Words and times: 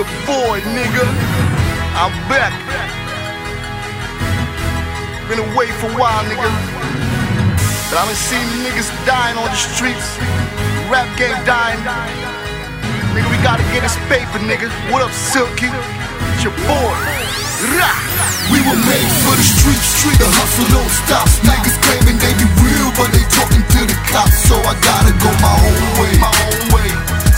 your 0.00 0.08
boy, 0.24 0.56
nigga. 0.72 1.04
I'm 1.92 2.08
back. 2.32 2.56
Been 5.28 5.44
away 5.52 5.68
for 5.76 5.92
a 5.92 5.96
while, 6.00 6.24
nigga. 6.24 6.48
But 7.92 8.00
I've 8.00 8.08
been 8.08 8.16
seeing 8.16 8.48
niggas 8.64 8.88
dying 9.04 9.36
on 9.36 9.44
the 9.44 9.60
streets. 9.60 10.16
Rap 10.88 11.04
game 11.20 11.36
dying. 11.44 11.84
Nigga, 13.12 13.28
we 13.28 13.36
gotta 13.44 13.66
get 13.76 13.84
this 13.84 13.96
paper, 14.08 14.40
nigga. 14.40 14.72
What 14.88 15.04
up, 15.04 15.12
Silky? 15.12 15.68
It's 15.68 16.48
your 16.48 16.56
boy. 16.64 16.96
Rah! 17.76 18.00
We 18.48 18.64
were 18.64 18.80
made 18.88 19.10
for 19.20 19.36
the 19.36 19.44
street, 19.44 19.84
street. 19.84 20.16
The 20.16 20.32
hustle 20.32 20.80
don't 20.80 20.92
stop. 21.04 21.28
Niggas 21.44 21.76
claiming 21.84 22.16
they 22.16 22.32
be 22.40 22.48
real, 22.64 22.88
but 22.96 23.12
they 23.12 23.24
talking 23.28 23.60
to 23.60 23.80
the 23.84 23.98
cops. 24.08 24.48
So 24.48 24.56
I 24.64 24.72
gotta 24.80 25.12
go 25.20 25.28
my 25.44 25.56
own 25.60 25.84
way. 26.00 26.12
My 26.16 26.32
own 26.32 26.72
way. 26.72 27.29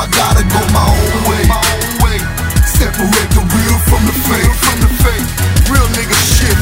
I 0.00 0.08
gotta 0.16 0.44
go 0.48 0.60
my 0.72 0.80
own 0.80 1.20
way. 1.28 1.44
My 1.44 1.60
own 1.60 1.92
way. 2.00 2.16
Separate 2.64 3.30
the 3.36 3.44
real 3.44 3.78
from 3.84 4.00
the 4.08 4.16
fake, 4.24 4.54
from 4.64 4.78
the 4.80 4.88
fake. 5.04 5.28
Real 5.68 5.84
nigga 5.92 6.16
shit. 6.16 6.56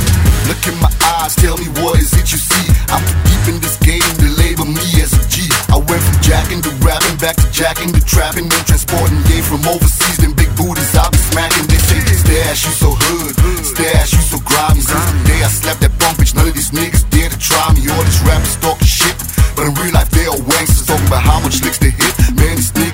Look 0.51 0.59
in 0.67 0.75
my 0.83 0.91
eyes, 1.23 1.39
tell 1.39 1.55
me 1.55 1.71
what 1.79 2.03
is 2.03 2.11
it 2.19 2.27
you 2.35 2.41
see? 2.41 2.67
I'm 2.91 2.99
deep 3.31 3.55
in 3.55 3.63
this 3.63 3.79
game, 3.79 4.03
they 4.19 4.33
label 4.43 4.67
me 4.67 4.83
as 4.99 5.15
a 5.15 5.23
G. 5.31 5.47
I 5.71 5.79
went 5.79 6.03
from 6.03 6.19
jacking 6.19 6.67
to 6.67 6.71
rapping, 6.83 7.15
back 7.23 7.39
to 7.39 7.47
jacking 7.55 7.95
to 7.95 8.03
trapping, 8.03 8.51
then 8.51 8.65
transporting 8.67 9.23
game 9.31 9.47
from 9.47 9.63
overseas. 9.71 10.19
Then 10.19 10.35
big 10.35 10.51
booties 10.59 10.91
I 10.99 11.07
be 11.07 11.23
smacking. 11.31 11.71
They 11.71 11.79
say, 11.79 12.03
Stash, 12.03 12.67
you 12.67 12.75
so 12.75 12.91
hood, 12.91 13.39
Stash, 13.63 14.19
you 14.19 14.25
so 14.27 14.43
grimy. 14.43 14.83
Since 14.83 15.07
the 15.15 15.19
day 15.31 15.41
I 15.47 15.51
slapped 15.53 15.87
that 15.87 15.95
punk 16.03 16.19
bitch, 16.19 16.35
none 16.35 16.51
of 16.51 16.59
these 16.59 16.75
niggas 16.75 17.07
dare 17.15 17.31
to 17.31 17.39
try 17.39 17.71
me. 17.79 17.87
All 17.87 18.03
these 18.03 18.19
rappers 18.27 18.59
talking 18.59 18.83
shit, 18.83 19.15
but 19.55 19.63
in 19.63 19.79
real 19.79 19.95
life 19.95 20.11
they 20.11 20.27
all 20.27 20.43
wanksters. 20.43 20.91
Talking 20.91 21.07
about 21.07 21.23
how 21.23 21.39
much 21.39 21.63
licks 21.63 21.79
they 21.79 21.95
hit. 21.95 22.15
Man, 22.35 22.59
these 22.59 22.75
niggas. 22.75 22.88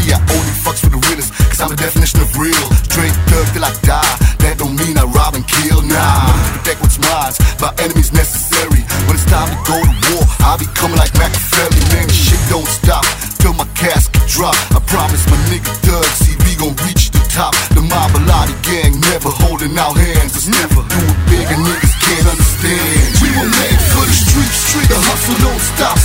Me, 0.00 0.16
I 0.16 0.18
only 0.32 0.54
fucks 0.64 0.80
with 0.80 0.96
the 0.96 1.02
realest, 1.12 1.36
cause 1.52 1.60
I'm 1.60 1.68
the 1.68 1.76
definition 1.76 2.24
of 2.24 2.32
real. 2.40 2.56
Straight 2.88 3.12
thug 3.28 3.46
till 3.52 3.64
I 3.64 3.72
die. 3.84 4.16
That 4.40 4.56
don't 4.56 4.72
mean 4.80 4.96
I 4.96 5.04
rob 5.04 5.36
and 5.36 5.44
kill, 5.44 5.84
nah. 5.84 6.32
Protect 6.56 6.80
what's 6.80 6.96
mine, 6.96 7.36
my 7.60 7.68
enemies 7.84 8.12
necessary. 8.16 8.80
When 9.04 9.12
it's 9.12 9.28
time 9.28 9.52
to 9.52 9.58
go 9.68 9.76
to 9.76 9.92
war, 10.08 10.24
I'll 10.48 10.56
be 10.56 10.64
coming 10.72 10.96
like 10.96 11.12
Machiavelli. 11.20 11.80
Man, 11.92 12.08
shit 12.08 12.40
don't 12.48 12.64
stop 12.64 13.04
till 13.44 13.52
my 13.52 13.68
casket 13.76 14.24
drop. 14.24 14.56
I 14.72 14.80
promise 14.88 15.20
my 15.28 15.36
nigga 15.52 15.68
Doug, 15.84 16.08
we 16.48 16.56
gon' 16.56 16.76
reach 16.88 17.12
the 17.12 17.20
top. 17.28 17.52
The 17.76 17.84
Mabalati 17.84 18.56
gang 18.64 18.96
never 19.12 19.28
holding 19.28 19.76
out 19.76 20.00
hands. 20.00 20.32
It's 20.32 20.48
never 20.48 20.80
do 20.80 21.00
it 21.04 21.18
big 21.28 21.44
and 21.44 21.60
niggas 21.60 21.94
can't 22.00 22.24
understand. 22.24 23.20
We 23.20 23.28
were 23.36 23.52
made 23.52 23.80
for 23.92 24.04
the 24.08 24.16
street, 24.16 24.54
street. 24.64 24.88
The 24.88 24.96
hustle 24.96 25.36
don't 25.44 25.60
stop. 25.76 25.99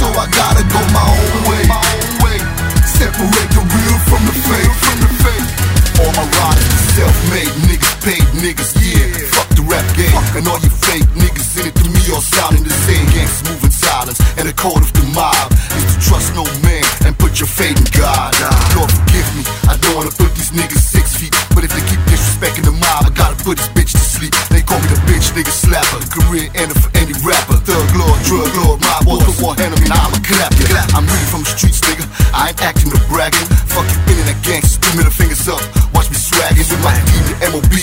So 0.00 0.08
I 0.16 0.24
gotta 0.32 0.64
go 0.72 0.80
my 0.96 1.04
own 1.04 1.36
way. 1.44 1.62
My 1.68 1.76
own 1.76 2.10
way. 2.24 2.38
Separate 2.88 3.50
the 3.52 3.60
real 3.60 3.98
from 4.08 4.24
the 4.24 4.32
fake, 4.48 4.72
from 4.80 4.98
the 5.04 5.10
fake. 5.20 5.48
All 6.00 6.12
my 6.16 6.24
riders 6.40 6.80
self-made 6.96 7.52
niggas, 7.68 7.94
paid 8.00 8.26
niggas, 8.40 8.72
yeah. 8.80 9.12
Fuck 9.36 9.48
the 9.52 9.64
rap 9.68 9.84
game, 9.96 10.16
and 10.36 10.48
all 10.48 10.56
you 10.64 10.72
fake 10.72 11.04
niggas 11.12 11.52
in 11.60 11.68
it 11.68 11.74
to 11.76 11.86
me 11.92 12.00
all 12.12 12.24
sounding 12.24 12.64
the 12.64 12.72
same. 12.88 13.04
Gangs 13.12 13.44
moving 13.44 13.70
silence, 13.70 14.16
and 14.40 14.48
the 14.48 14.56
code 14.56 14.80
of 14.80 14.92
the 14.96 15.04
mob 15.12 15.52
is 15.76 15.84
to 15.92 15.96
trust 16.00 16.32
no 16.32 16.44
man 16.64 16.84
and 17.04 17.12
put 17.20 17.36
your 17.40 17.50
faith 17.50 17.76
in 17.76 17.88
God. 17.92 18.32
Lord 18.76 18.88
forgive 18.88 19.28
me, 19.36 19.42
I 19.68 19.76
don't 19.80 19.96
wanna 19.96 20.14
put 20.16 20.32
these 20.32 20.52
niggas 20.56 20.80
six 20.80 21.12
feet, 21.16 21.36
but 21.52 21.64
if 21.64 21.70
they 21.76 21.84
keep 21.88 22.00
disrespecting 22.08 22.64
the 22.64 22.72
mob, 22.72 23.04
I 23.04 23.10
gotta 23.12 23.36
put 23.44 23.60
this 23.60 23.68
bitch 23.76 23.92
to 23.92 24.04
sleep. 24.04 24.32
They 24.48 24.62
call 24.64 24.80
me 24.80 24.88
the 24.88 25.00
bitch 25.08 25.32
nigga 25.36 25.52
slapper, 25.52 26.00
career 26.08 26.48
ender 26.56 26.76
for 26.80 26.90
any 26.96 27.12
rapper. 27.20 27.60
Thug 27.68 27.88
lord, 27.96 28.18
drug 28.24 28.50
lord, 28.64 28.69
mob 29.40 29.56
boss, 29.56 29.56
put 29.56 29.60
hand 29.60 29.74
on 29.74 29.80
me, 29.80 29.88
now 29.88 30.06
I'ma 30.06 30.20
clap 30.20 30.52
ya. 30.60 30.84
I'm 30.96 31.04
really 31.06 31.28
from 31.28 31.42
the 31.42 31.50
streets, 31.56 31.80
nigga. 31.80 32.04
I 32.32 32.50
ain't 32.50 32.62
acting 32.62 32.92
or 32.92 33.02
bragging. 33.08 33.46
Fuck 33.68 33.88
you, 33.88 33.98
internet 34.12 34.38
gangsters, 34.42 34.78
two 34.78 34.96
middle 34.96 35.12
fingers 35.12 35.48
up. 35.48 35.60
Watch 35.94 36.10
me 36.10 36.16
swagging 36.16 36.66
with 36.68 36.82
my 36.84 36.94
team, 37.08 37.24
the 37.28 37.48
MOB. 37.52 37.74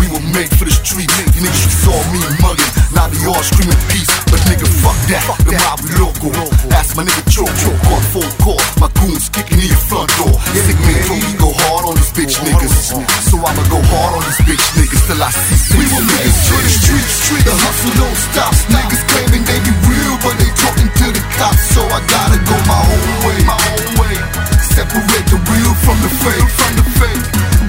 We 0.00 0.06
were 0.12 0.24
made 0.32 0.50
for 0.56 0.64
the 0.64 0.72
street. 0.72 1.10
You 1.36 1.42
niggas 1.44 1.64
you 1.64 1.72
saw 1.84 1.96
me 2.12 2.20
mugging. 2.40 2.72
Now 2.94 3.08
they 3.08 3.20
all 3.28 3.42
screaming 3.42 3.78
peace. 3.92 4.08
But 4.30 4.40
nigga, 4.48 4.66
fuck 4.80 4.96
that. 5.12 5.24
The 5.44 5.52
mob 5.60 5.78
we 5.84 5.90
local. 6.00 6.32
Ask 6.72 6.96
my 6.96 7.04
nigga 7.04 7.22
Choco. 7.28 7.72
On 7.92 8.02
phone 8.08 8.32
call. 8.40 8.60
My 8.80 8.88
goons 8.96 9.28
kicking 9.28 9.60
in 9.60 9.68
your 9.68 9.82
front 9.84 10.08
door. 10.16 10.32
Sick 10.56 10.78
man 10.80 10.98
told 11.04 11.20
me 11.20 11.32
go 11.36 11.50
hard 11.52 11.84
on 11.90 11.94
these 11.96 12.12
bitch 12.16 12.40
niggas. 12.40 12.96
So 13.28 13.36
I'ma 13.36 13.64
go 13.68 13.78
hard 13.92 14.16
on 14.16 14.22
these 14.24 14.42
bitch 14.48 14.64
niggas 14.80 15.02
till 15.06 15.20
I 15.20 15.30
see 15.30 15.58
six. 15.60 15.76
We 15.76 15.84
were 15.92 16.06
made 16.06 16.34
for 16.48 16.60
the 16.60 16.72
street, 16.72 17.08
street. 17.08 17.44
The 17.44 17.52
hustle 17.52 17.94
don't 18.00 18.18
stop. 18.32 18.52
Niggas 18.72 19.02
claiming 19.12 19.44
they 19.44 19.58
be 19.60 19.72
real, 19.72 19.75
but 19.75 19.75
they 19.75 19.75
talking 21.36 21.60
to 21.60 21.76
the 21.76 21.76
cops. 21.76 21.76
So 21.76 21.82
I 21.86 22.00
gotta 22.06 22.38
go 22.44 22.56
my 22.66 22.80
own 22.80 23.12
way. 23.26 23.40
My 23.44 23.56
own 23.56 23.88
way. 24.00 24.16
Separate 24.72 25.26
the 25.28 25.38
real 25.48 25.74
from 25.84 25.98
the 26.04 26.10
fake, 26.20 26.48
from 26.52 26.72
the 26.76 26.86
fake. 27.00 27.24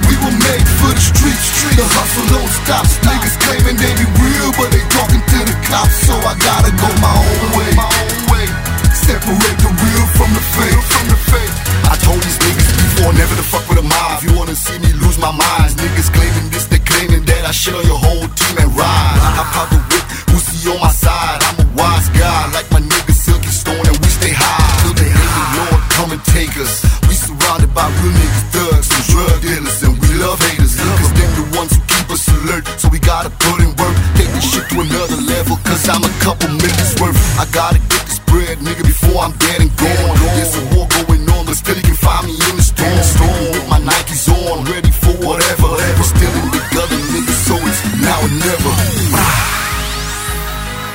We 0.08 0.14
were 0.24 0.36
made 0.44 0.68
for 0.80 0.92
the 0.92 1.00
street, 1.00 1.40
street. 1.40 1.76
The 1.76 1.88
hustle 1.88 2.26
don't 2.32 2.52
stop. 2.64 2.84
Niggas 3.04 3.36
claiming 3.40 3.76
they 3.76 3.92
be 3.96 4.06
real, 4.20 4.50
but 4.56 4.68
they 4.72 4.84
talking 4.92 5.20
to 5.20 5.38
the 5.44 5.56
cops. 5.68 5.96
So 6.06 6.14
I 6.16 6.34
gotta 6.40 6.72
go 6.76 6.88
my 7.00 7.12
own 7.12 7.46
way. 7.56 7.70
My 7.76 7.88
own 7.88 8.18
way. 8.32 8.46
Separate 8.92 9.58
the 9.60 9.70
real 9.72 10.06
from 10.16 10.30
the 10.36 10.44
fake, 10.56 10.82
from 10.92 11.06
the 11.08 11.18
fake. 11.32 11.54
I 11.88 11.96
told 12.04 12.20
these 12.20 12.36
niggas 12.40 12.68
before 12.76 13.12
never 13.16 13.34
to 13.36 13.46
fuck 13.46 13.64
with 13.68 13.80
a 13.80 13.86
mob. 13.86 14.20
If 14.20 14.28
you 14.28 14.32
wanna 14.36 14.56
see 14.56 14.78
me 14.80 14.92
lose 15.00 15.16
my 15.16 15.32
mind, 15.32 15.76
niggas 15.80 16.12
claiming 16.12 16.48
this, 16.52 16.66
they 16.68 16.80
claiming 16.80 17.24
that. 17.24 17.48
I 17.48 17.52
shit 17.52 17.74
on 17.74 17.84
your 17.84 18.00
whole 18.00 18.28
team 18.36 18.56
and 18.60 18.70
ride. 18.76 19.20
I 19.40 19.44
pop 19.52 19.68
the 19.72 19.80
whip, 19.88 20.04
Uzi 20.36 20.68
on 20.72 20.80
my 20.80 20.92
side. 20.92 21.40
I'm 21.40 21.57
we 32.98 33.06
gotta 33.06 33.30
put 33.30 33.60
in 33.62 33.70
work, 33.78 33.94
take 34.18 34.30
this 34.34 34.50
shit 34.50 34.66
to 34.70 34.80
another 34.80 35.20
level. 35.22 35.56
Cause 35.62 35.88
I'm 35.88 36.02
a 36.02 36.12
couple 36.18 36.48
millions 36.48 36.94
worth. 37.00 37.16
I 37.38 37.46
gotta 37.52 37.78
get 37.78 38.02
this 38.06 38.18
bread, 38.26 38.58
nigga, 38.58 38.82
before 38.82 39.22
I'm 39.22 39.32
dead 39.38 39.60
and 39.62 39.72
gone. 39.78 40.14
There's 40.34 40.56
a 40.58 40.62
war 40.74 40.86
going 41.06 41.22
on, 41.30 41.46
but 41.46 41.54
still 41.54 41.76
you 41.76 41.82
can 41.82 41.94
find 41.94 42.26
me 42.26 42.34
in 42.34 42.56
the 42.56 42.62
storm. 42.62 42.98
Storm 43.02 43.42
with 43.54 43.68
my 43.68 43.78
Nikes 43.78 44.26
on, 44.28 44.64
ready 44.66 44.90
for 44.90 45.14
whatever. 45.22 45.68
We're 45.98 46.10
still 46.10 46.34
in 46.42 46.48
the 46.50 46.62
gutter, 46.74 47.02
nigga, 47.14 47.34
so 47.46 47.54
it's 47.62 47.80
now 48.02 48.18
or 48.18 48.32
never. 48.34 48.72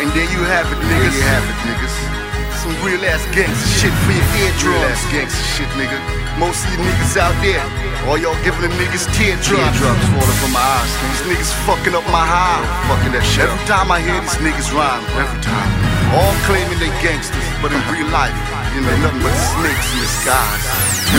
And 0.02 0.12
there 0.12 0.28
you 0.28 0.42
have 0.44 0.68
it, 0.72 0.80
niggas. 0.84 1.00
There 1.00 1.14
you 1.14 1.22
have 1.22 1.44
it, 1.48 1.58
niggas. 1.68 2.23
Some 2.64 2.80
real 2.80 3.04
ass 3.04 3.28
gangsta 3.36 3.68
shit 3.76 3.92
for 4.08 4.16
your 4.16 4.24
eardrums. 4.40 4.80
Real 4.80 4.88
ass 4.88 5.04
gangster 5.12 5.44
shit, 5.52 5.68
nigga. 5.76 6.00
Most 6.40 6.64
of 6.64 6.72
you 6.72 6.80
niggas 6.80 7.20
out 7.20 7.36
there, 7.44 7.60
all 8.08 8.16
y'all 8.16 8.40
giving 8.48 8.64
the 8.64 8.72
niggas 8.80 9.04
teardrops. 9.12 9.52
Teardrops 9.52 10.08
falling 10.16 10.40
from 10.40 10.56
my 10.56 10.64
eyes. 10.64 10.88
These 11.04 11.36
niggas 11.36 11.52
fucking 11.68 11.92
up 11.92 12.08
my 12.08 12.24
high. 12.24 12.64
Fucking 12.88 13.20
that 13.20 13.28
shit. 13.28 13.52
Every 13.52 13.68
time 13.68 13.92
I 13.92 14.00
hear 14.00 14.16
these 14.16 14.40
niggas 14.40 14.72
rhyme, 14.72 15.04
every 15.20 15.44
time. 15.44 15.70
All 16.16 16.32
claiming 16.48 16.80
they 16.80 16.88
gangsters, 17.04 17.44
but 17.60 17.76
in 17.76 17.84
real 17.92 18.08
life, 18.16 18.32
you 18.72 18.80
know, 18.80 18.96
nothing 19.04 19.20
but 19.20 19.36
snakes 19.36 19.88
in 19.92 20.00
disguise. 20.00 20.64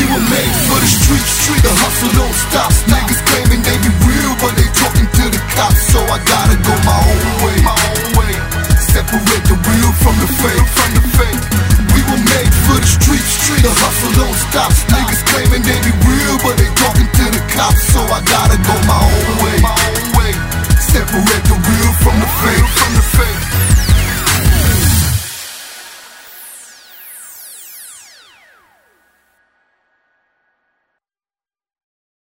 We 0.01 0.09
were 0.17 0.25
made 0.33 0.57
for 0.65 0.81
the 0.81 0.89
street, 0.89 1.29
street. 1.29 1.61
The 1.61 1.77
hustle 1.77 2.25
don't 2.25 2.39
stop. 2.49 2.73
Niggas 2.89 3.21
claiming 3.29 3.61
they 3.61 3.77
be 3.85 3.93
real, 4.09 4.33
but 4.41 4.57
they 4.57 4.65
talking 4.73 5.05
to 5.13 5.25
the 5.29 5.43
cops. 5.53 5.84